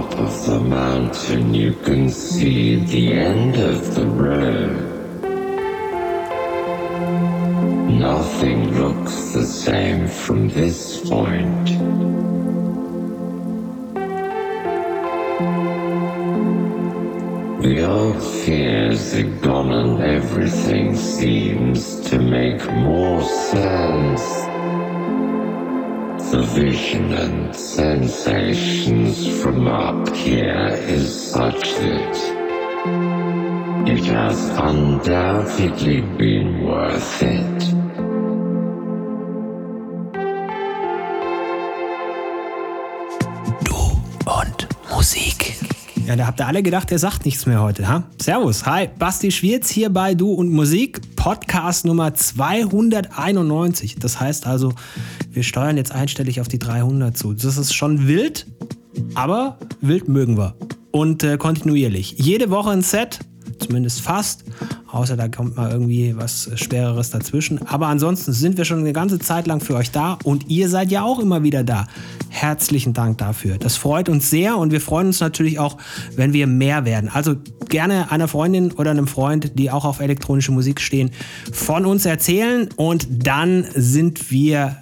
[0.00, 4.80] top of the mountain, you can see the end of the road.
[7.90, 11.66] Nothing looks the same from this point.
[17.62, 24.49] The old fears are gone and everything seems to make more sense.
[26.30, 32.16] The vision and sensations from up here is such that
[33.88, 37.80] it has undoubtedly been worth it.
[46.10, 47.86] Ja, da habt ihr alle gedacht, er sagt nichts mehr heute.
[47.86, 48.02] Ha?
[48.20, 53.94] Servus, hi, Basti Schwierz hier bei Du und Musik, Podcast Nummer 291.
[53.94, 54.72] Das heißt also,
[55.30, 57.32] wir steuern jetzt einstellig auf die 300 zu.
[57.32, 58.46] Das ist schon wild,
[59.14, 60.54] aber wild mögen wir.
[60.90, 62.16] Und äh, kontinuierlich.
[62.18, 63.20] Jede Woche ein Set,
[63.58, 64.44] zumindest fast.
[64.90, 67.64] Außer da kommt mal irgendwie was Schwereres dazwischen.
[67.68, 70.90] Aber ansonsten sind wir schon eine ganze Zeit lang für euch da und ihr seid
[70.90, 71.86] ja auch immer wieder da.
[72.28, 73.56] Herzlichen Dank dafür.
[73.58, 75.76] Das freut uns sehr und wir freuen uns natürlich auch,
[76.16, 77.08] wenn wir mehr werden.
[77.12, 77.36] Also
[77.68, 81.12] gerne einer Freundin oder einem Freund, die auch auf elektronische Musik stehen,
[81.52, 84.76] von uns erzählen und dann sind wir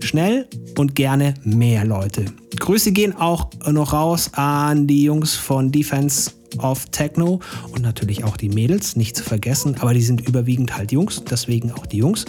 [0.00, 0.46] schnell
[0.78, 2.26] und gerne mehr Leute.
[2.58, 7.40] Grüße gehen auch noch raus an die Jungs von Defense of Techno
[7.72, 11.72] und natürlich auch die Mädels, nicht zu vergessen, aber die sind überwiegend halt Jungs, deswegen
[11.72, 12.24] auch die Jungs.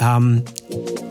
[0.00, 0.42] Ähm,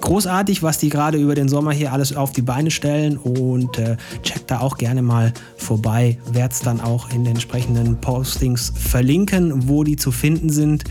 [0.05, 3.97] großartig, was die gerade über den Sommer hier alles auf die Beine stellen und äh,
[4.21, 6.19] checkt da auch gerne mal vorbei.
[6.31, 10.83] Werde es dann auch in den entsprechenden Postings verlinken, wo die zu finden sind.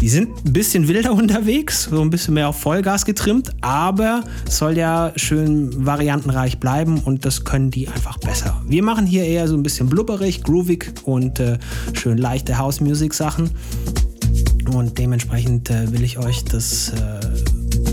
[0.00, 4.76] Die sind ein bisschen wilder unterwegs, so ein bisschen mehr auf Vollgas getrimmt, aber soll
[4.76, 8.60] ja schön variantenreich bleiben und das können die einfach besser.
[8.66, 11.58] Wir machen hier eher so ein bisschen blubberig, groovig und äh,
[11.92, 13.50] schön leichte House Music Sachen.
[14.74, 17.20] Und dementsprechend äh, will ich euch das äh,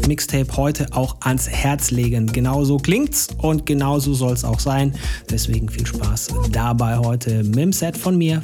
[0.08, 2.28] Mixtape heute auch ans Herz legen.
[2.28, 4.94] Genauso klingt's und genauso soll es auch sein.
[5.30, 8.42] Deswegen viel Spaß dabei heute mit dem Set von mir.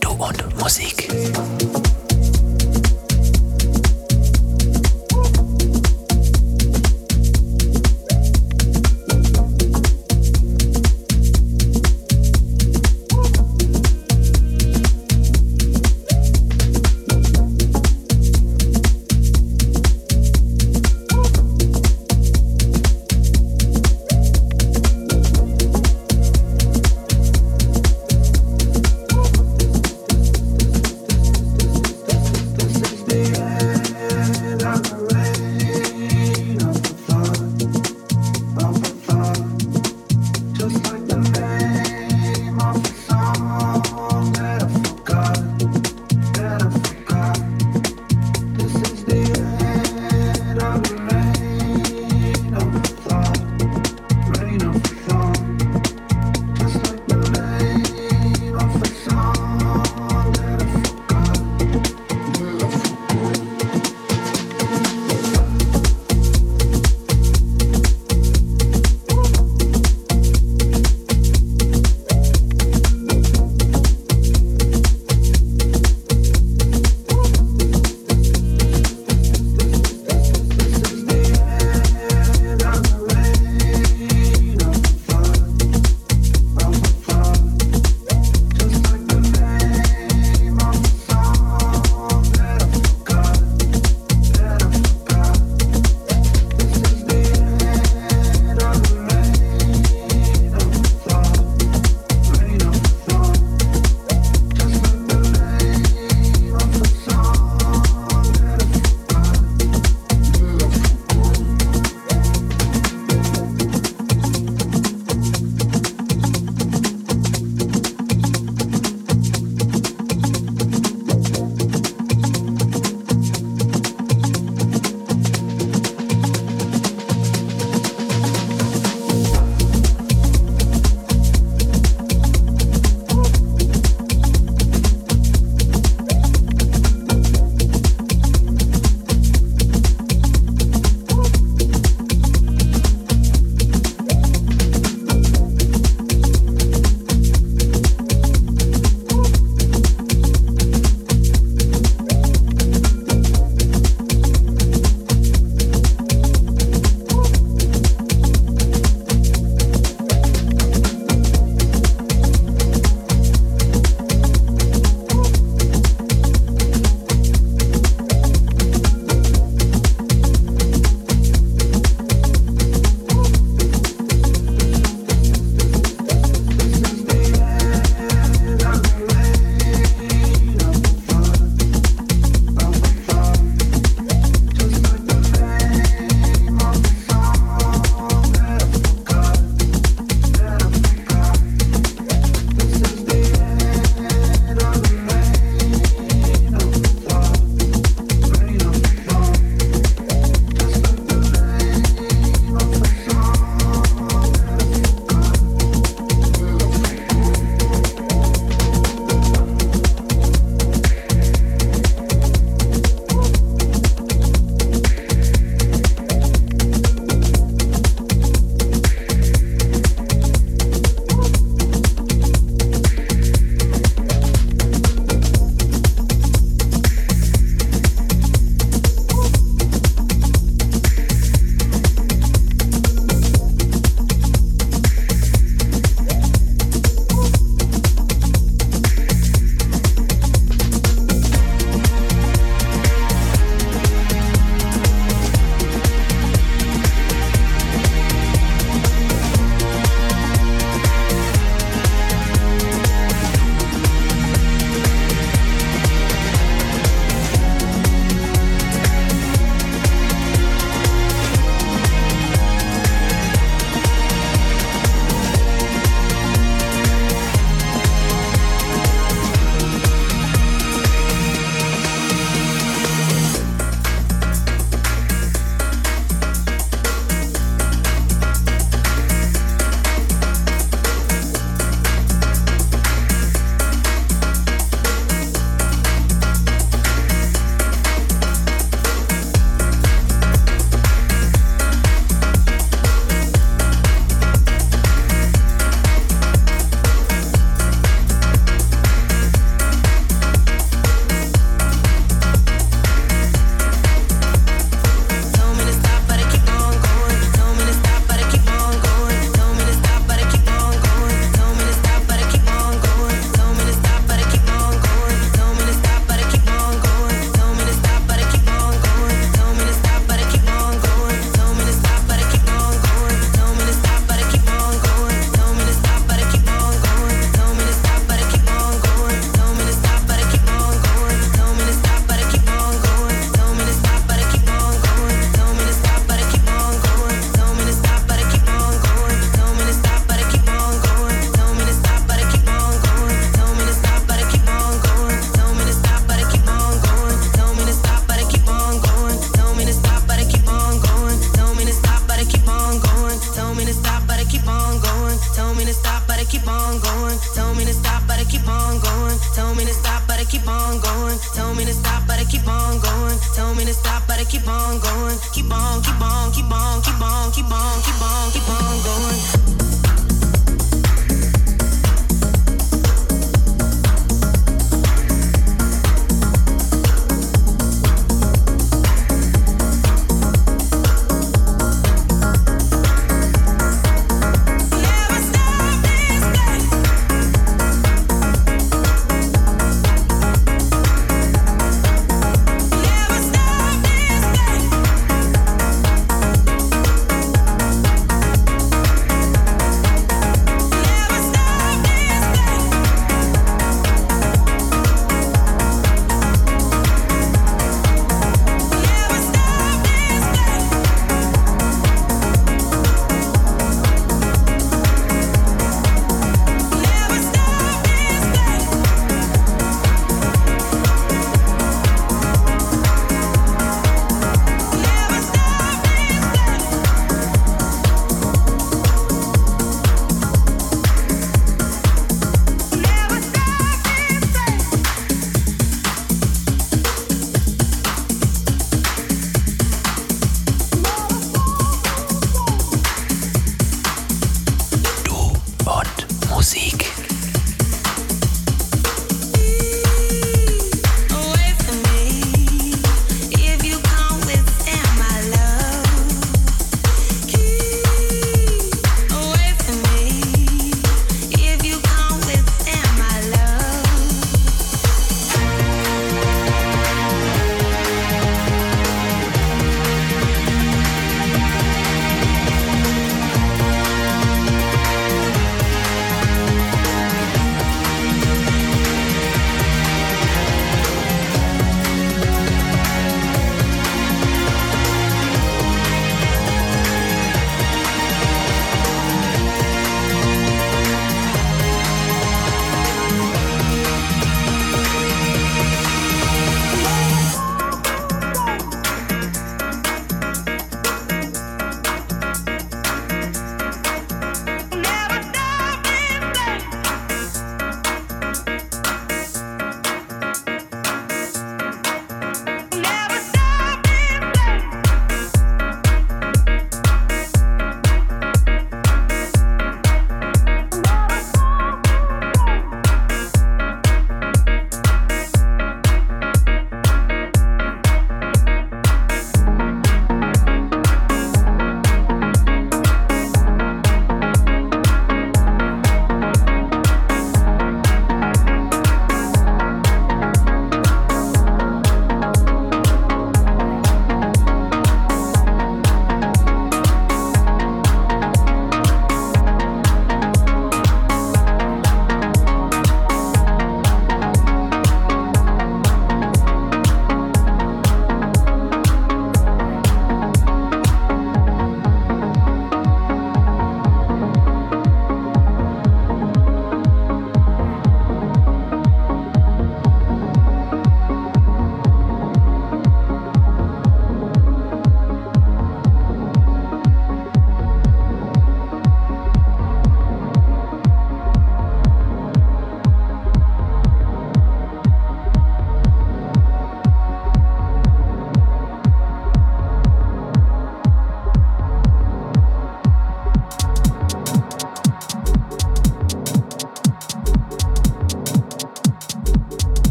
[0.00, 1.08] Du und Musik.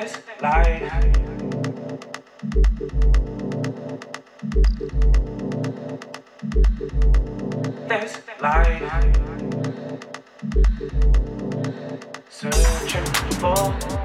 [0.00, 0.82] This life.
[8.40, 8.82] Life.
[12.28, 13.04] Searching
[13.40, 14.03] for,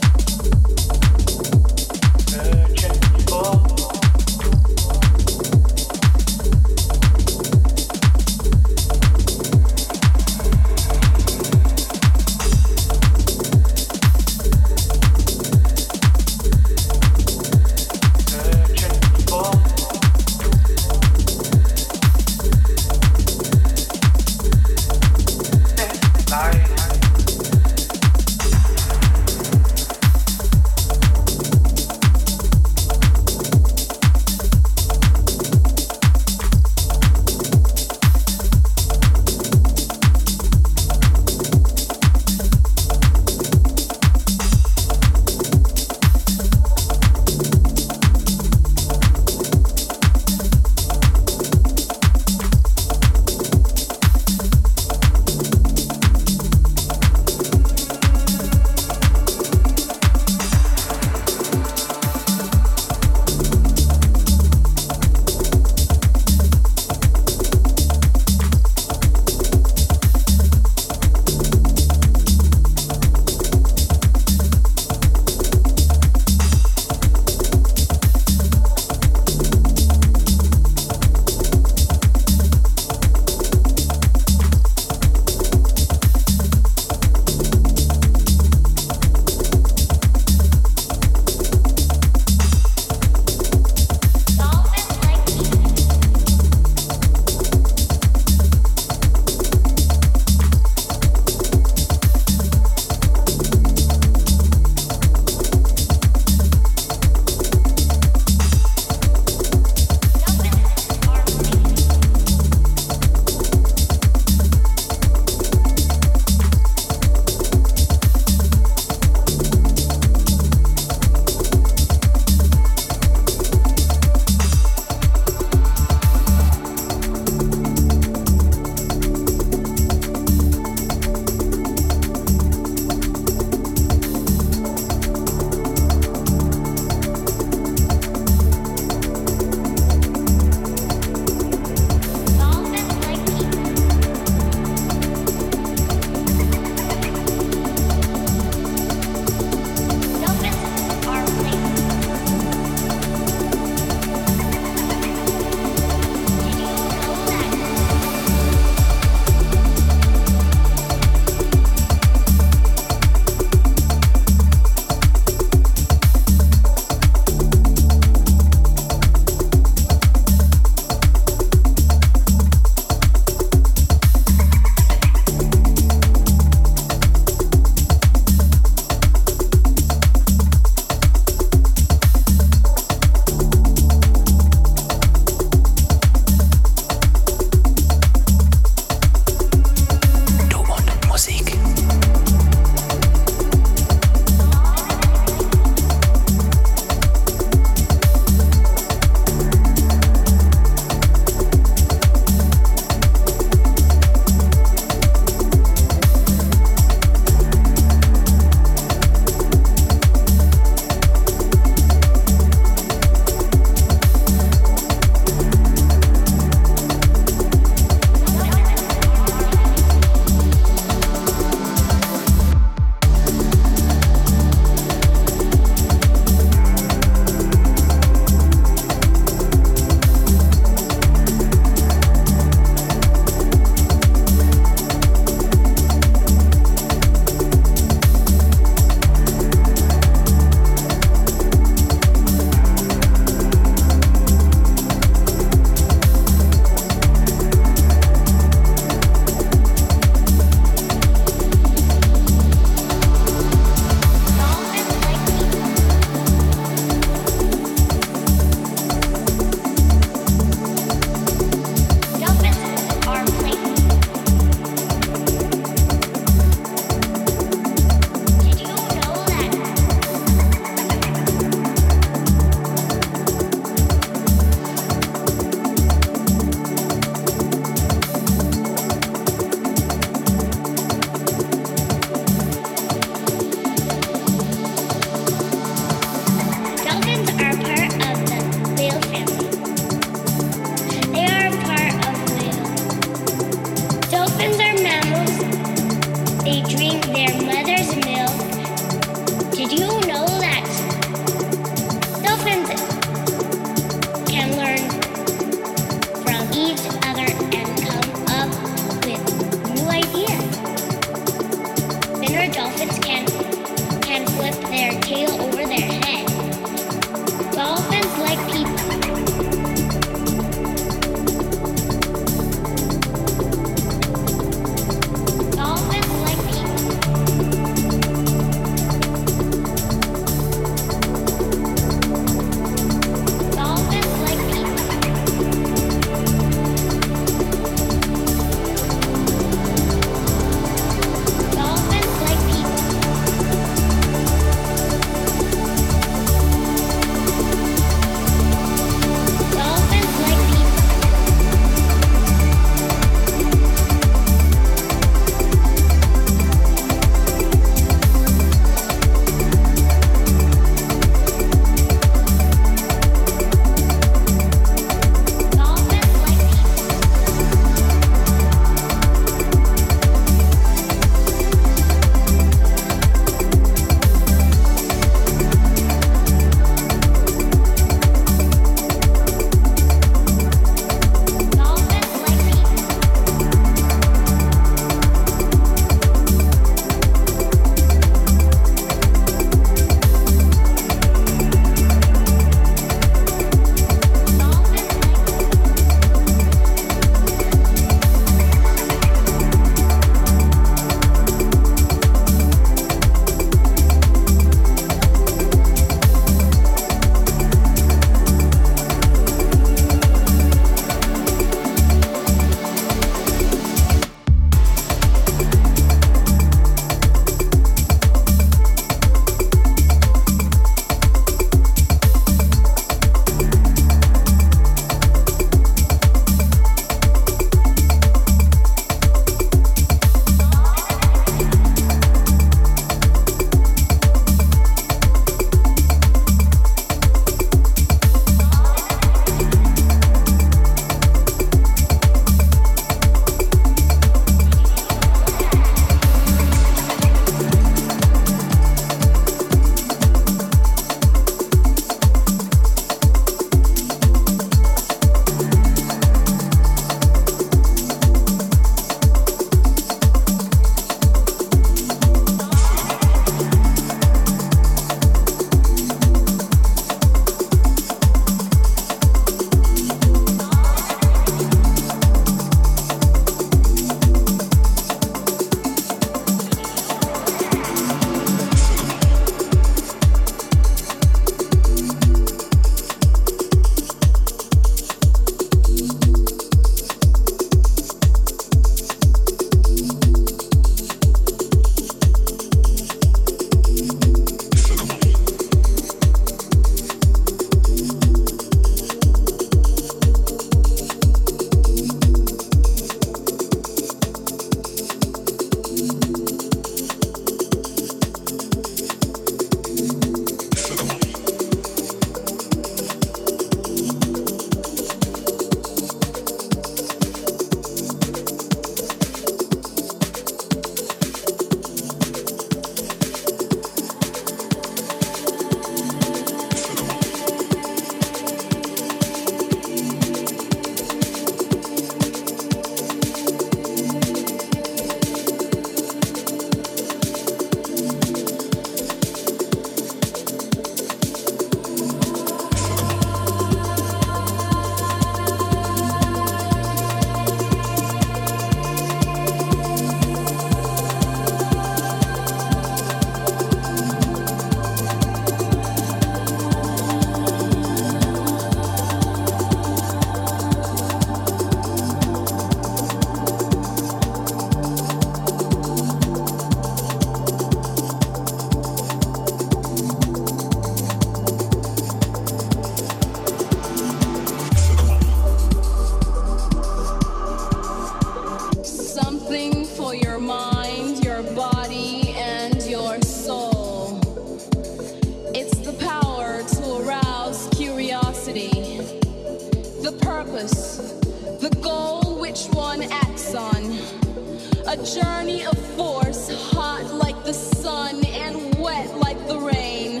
[594.72, 600.00] A journey of force, hot like the sun and wet like the rain.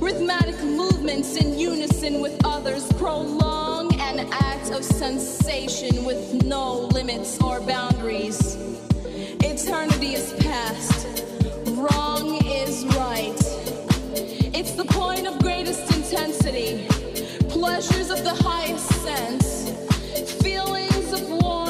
[0.00, 7.60] Rhythmic movements in unison with others prolong an act of sensation with no limits or
[7.60, 8.56] boundaries.
[9.44, 11.22] Eternity is past,
[11.76, 13.36] wrong is right.
[14.56, 16.86] It's the point of greatest intensity,
[17.50, 19.68] pleasures of the highest sense,
[20.42, 21.69] feelings of warmth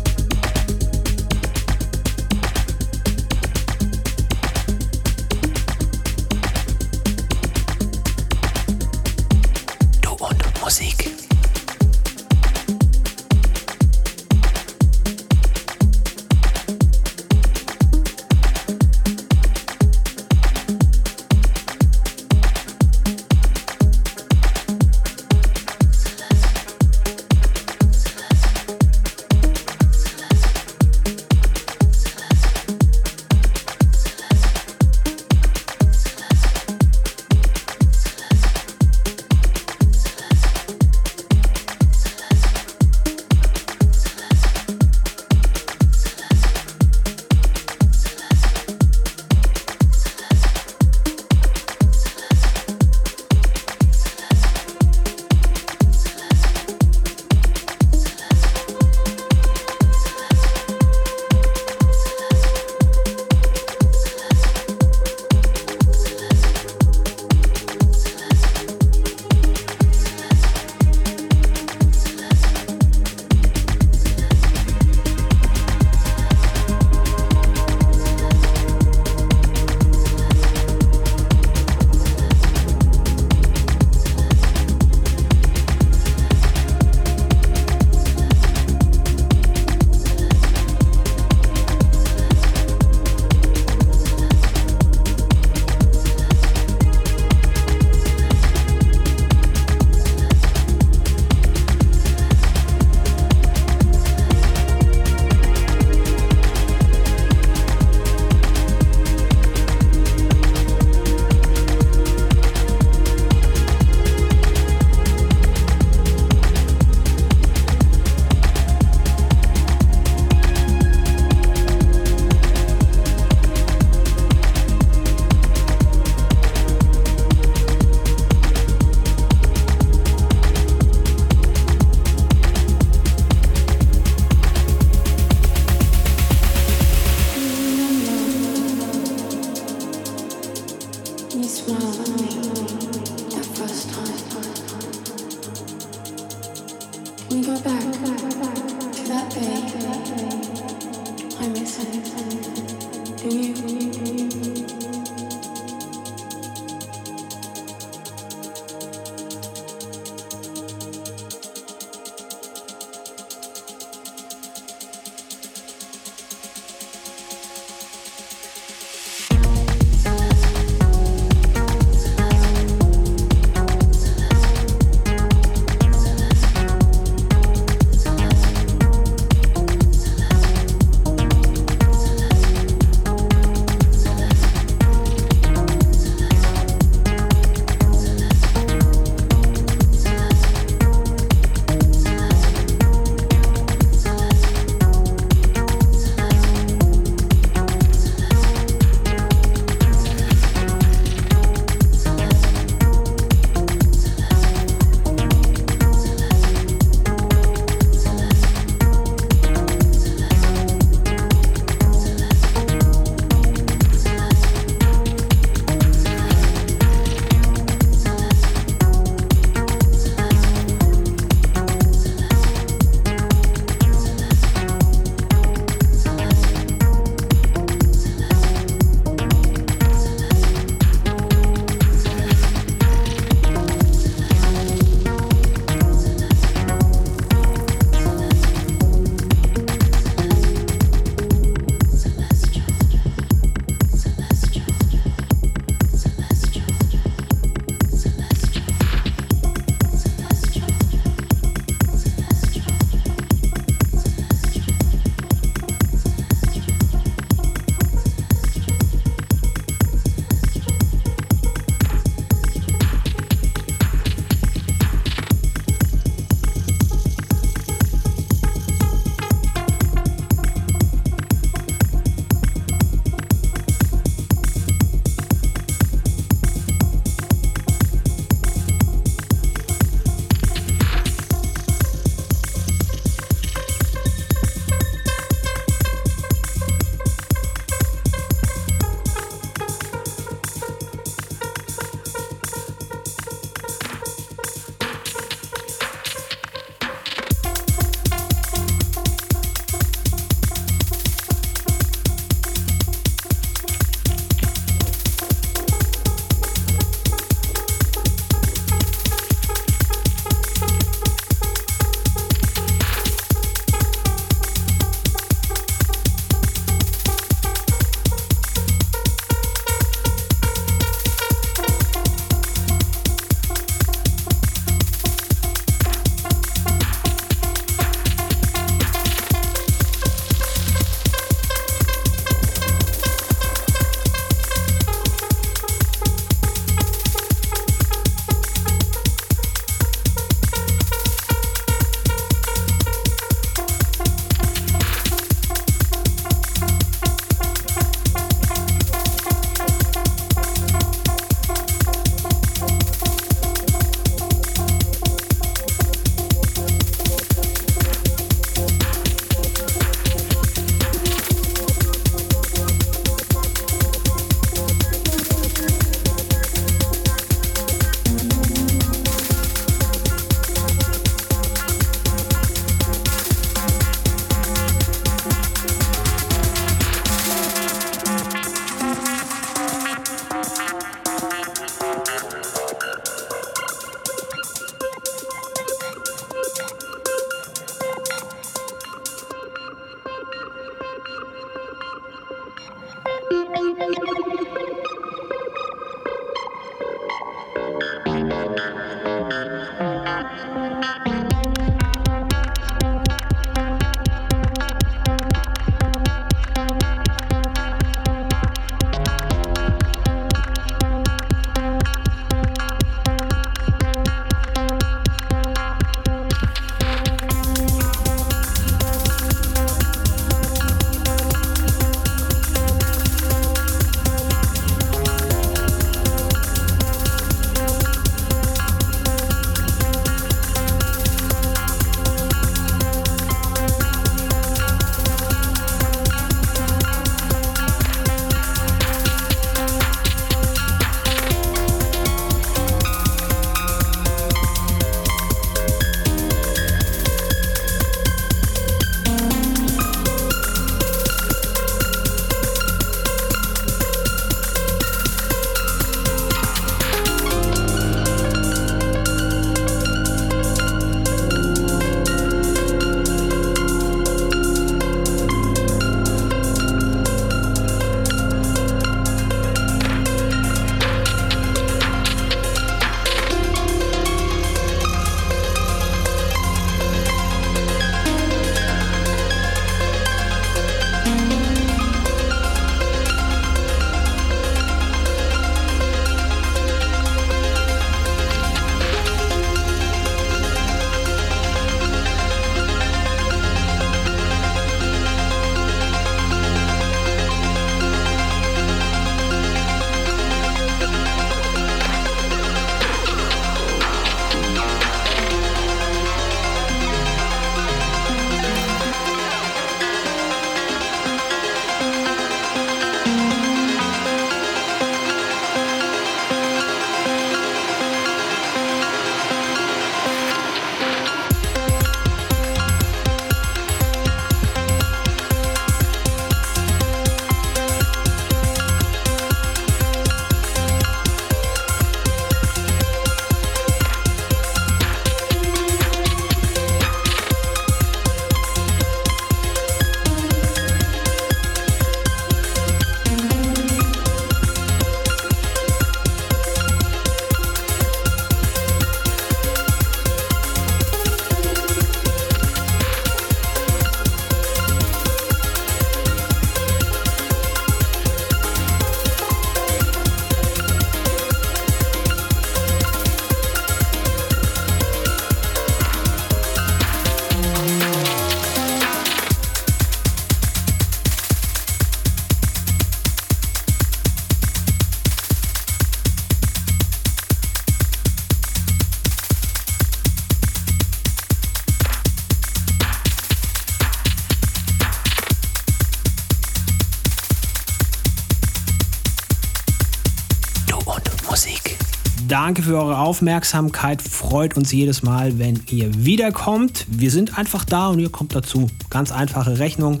[592.40, 594.00] danke für eure Aufmerksamkeit.
[594.00, 596.86] Freut uns jedes Mal, wenn ihr wiederkommt.
[596.88, 598.70] Wir sind einfach da und ihr kommt dazu.
[598.88, 600.00] Ganz einfache Rechnung.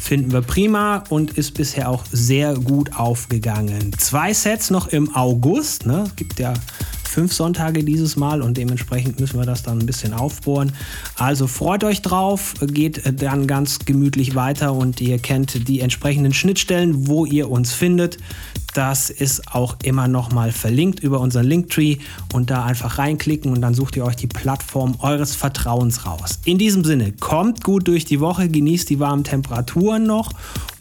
[0.00, 3.92] Finden wir prima und ist bisher auch sehr gut aufgegangen.
[3.98, 5.84] Zwei Sets noch im August.
[5.84, 6.04] Ne?
[6.06, 6.54] Es gibt ja
[7.10, 10.72] fünf Sonntage dieses Mal und dementsprechend müssen wir das dann ein bisschen aufbohren.
[11.16, 17.08] Also freut euch drauf, geht dann ganz gemütlich weiter und ihr kennt die entsprechenden Schnittstellen,
[17.08, 18.18] wo ihr uns findet.
[18.74, 21.96] Das ist auch immer noch mal verlinkt über unseren Linktree
[22.32, 26.38] und da einfach reinklicken und dann sucht ihr euch die Plattform eures Vertrauens raus.
[26.44, 30.30] In diesem Sinne, kommt gut durch die Woche, genießt die warmen Temperaturen noch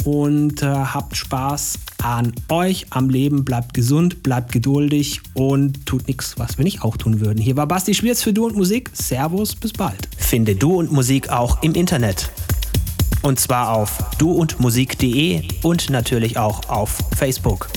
[0.05, 6.37] und äh, habt Spaß an euch, am Leben, bleibt gesund, bleibt geduldig und tut nichts,
[6.37, 7.39] was wir nicht auch tun würden.
[7.39, 8.89] Hier war Basti Schwierz für Du und Musik.
[8.93, 10.07] Servus, bis bald.
[10.17, 12.31] Finde Du und Musik auch im Internet.
[13.21, 17.69] Und zwar auf duundmusik.de und natürlich auch auf Facebook.